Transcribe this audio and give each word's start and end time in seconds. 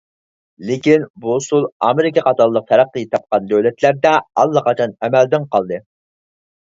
لېكىن، 0.69 1.03
بۇ 1.25 1.35
ئۇسۇل 1.41 1.67
ئامېرىكا 1.89 2.23
قاتارلىق 2.29 2.65
تەرەققىي 2.73 3.07
تاپقان 3.13 3.47
دۆلەتلەردە 3.55 4.15
ئاللىقاچان 4.43 4.97
ئەمەلدىن 5.05 5.47
قالدى. 5.57 5.85